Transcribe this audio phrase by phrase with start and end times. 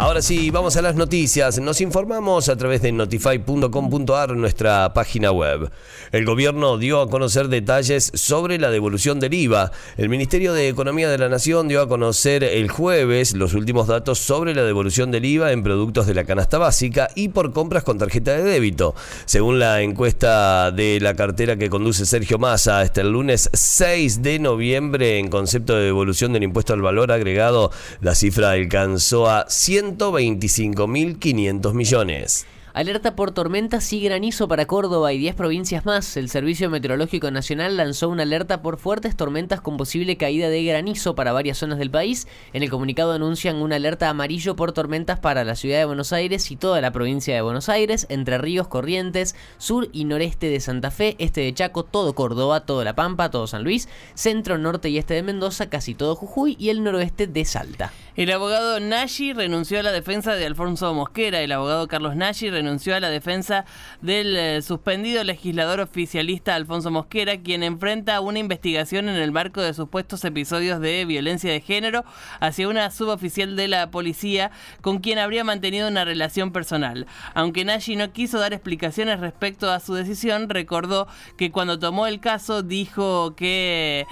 [0.00, 1.60] Ahora sí, vamos a las noticias.
[1.60, 5.70] Nos informamos a través de notify.com.ar, nuestra página web.
[6.10, 9.72] El gobierno dio a conocer detalles sobre la devolución del IVA.
[9.98, 14.18] El Ministerio de Economía de la Nación dio a conocer el jueves los últimos datos
[14.18, 17.98] sobre la devolución del IVA en productos de la canasta básica y por compras con
[17.98, 18.94] tarjeta de débito.
[19.26, 24.38] Según la encuesta de la cartera que conduce Sergio Massa, hasta el lunes 6 de
[24.38, 29.89] noviembre, en concepto de devolución del impuesto al valor agregado, la cifra alcanzó a 100
[29.98, 32.46] 125.500 millones.
[32.72, 36.16] Alerta por tormentas y granizo para Córdoba y 10 provincias más.
[36.16, 41.16] El Servicio Meteorológico Nacional lanzó una alerta por fuertes tormentas con posible caída de granizo
[41.16, 42.28] para varias zonas del país.
[42.52, 46.48] En el comunicado anuncian una alerta amarillo por tormentas para la ciudad de Buenos Aires
[46.52, 50.92] y toda la provincia de Buenos Aires, Entre Ríos, Corrientes, sur y noreste de Santa
[50.92, 54.98] Fe, este de Chaco, todo Córdoba, toda La Pampa, todo San Luis, centro, norte y
[54.98, 57.92] este de Mendoza, casi todo Jujuy y el noroeste de Salta.
[58.16, 61.42] El abogado Nashi renunció a la defensa de Alfonso Mosquera.
[61.42, 63.64] El abogado Carlos Nashi renunció a la defensa
[64.02, 69.74] del eh, suspendido legislador oficialista Alfonso Mosquera, quien enfrenta una investigación en el marco de
[69.74, 72.04] supuestos episodios de violencia de género
[72.40, 74.50] hacia una suboficial de la policía
[74.80, 77.06] con quien habría mantenido una relación personal.
[77.34, 82.18] Aunque Nashi no quiso dar explicaciones respecto a su decisión, recordó que cuando tomó el
[82.18, 84.04] caso dijo que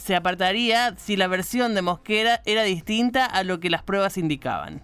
[0.00, 4.82] se apartaría si la versión de Mosquera era distinta a lo que las pruebas indicaban.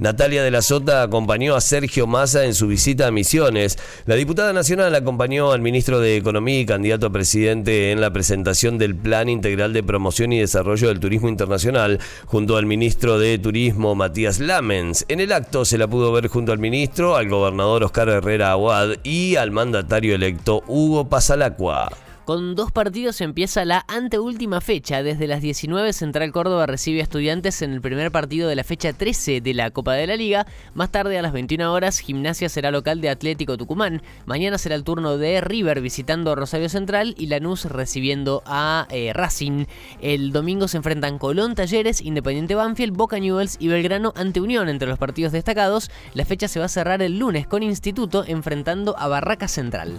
[0.00, 3.76] Natalia de la Sota acompañó a Sergio Massa en su visita a Misiones.
[4.06, 8.78] La diputada nacional acompañó al ministro de Economía y candidato a presidente en la presentación
[8.78, 13.94] del Plan Integral de Promoción y Desarrollo del Turismo Internacional, junto al ministro de Turismo
[13.94, 15.04] Matías Lamens.
[15.08, 18.92] En el acto se la pudo ver junto al ministro, al gobernador Oscar Herrera Aguad
[19.02, 21.90] y al mandatario electo Hugo Pasalacua.
[22.30, 25.02] Con dos partidos empieza la anteúltima fecha.
[25.02, 28.92] Desde las 19 Central Córdoba recibe a estudiantes en el primer partido de la fecha
[28.92, 30.46] 13 de la Copa de la Liga.
[30.72, 34.00] Más tarde a las 21 horas Gimnasia será local de Atlético Tucumán.
[34.26, 39.64] Mañana será el turno de River visitando Rosario Central y Lanús recibiendo a eh, Racing.
[40.00, 44.86] El domingo se enfrentan Colón, Talleres, Independiente Banfield, Boca Newells y Belgrano ante Unión entre
[44.86, 45.90] los partidos destacados.
[46.14, 49.98] La fecha se va a cerrar el lunes con Instituto enfrentando a Barraca Central.